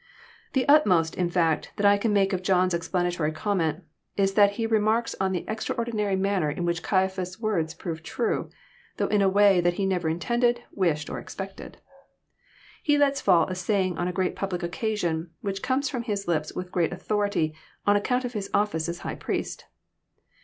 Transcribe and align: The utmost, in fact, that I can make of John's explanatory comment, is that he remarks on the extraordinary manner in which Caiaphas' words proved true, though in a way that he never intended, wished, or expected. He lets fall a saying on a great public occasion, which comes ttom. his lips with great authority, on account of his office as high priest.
The 0.53 0.67
utmost, 0.67 1.13
in 1.13 1.29
fact, 1.29 1.73
that 1.75 1.85
I 1.85 1.95
can 1.95 2.11
make 2.11 2.33
of 2.33 2.41
John's 2.41 2.73
explanatory 2.73 3.31
comment, 3.31 3.83
is 4.17 4.33
that 4.33 4.53
he 4.53 4.65
remarks 4.65 5.15
on 5.21 5.31
the 5.31 5.45
extraordinary 5.47 6.15
manner 6.15 6.49
in 6.49 6.65
which 6.65 6.81
Caiaphas' 6.81 7.39
words 7.39 7.75
proved 7.75 8.03
true, 8.03 8.49
though 8.97 9.05
in 9.09 9.21
a 9.21 9.29
way 9.29 9.61
that 9.61 9.75
he 9.75 9.85
never 9.85 10.09
intended, 10.09 10.63
wished, 10.71 11.07
or 11.07 11.19
expected. 11.19 11.77
He 12.81 12.97
lets 12.97 13.21
fall 13.21 13.45
a 13.45 13.53
saying 13.53 13.99
on 13.99 14.07
a 14.07 14.11
great 14.11 14.35
public 14.35 14.63
occasion, 14.63 15.29
which 15.41 15.61
comes 15.61 15.91
ttom. 15.91 16.03
his 16.03 16.27
lips 16.27 16.51
with 16.51 16.71
great 16.71 16.91
authority, 16.91 17.53
on 17.85 17.95
account 17.95 18.25
of 18.25 18.33
his 18.33 18.49
office 18.55 18.89
as 18.89 19.01
high 19.01 19.13
priest. 19.13 19.65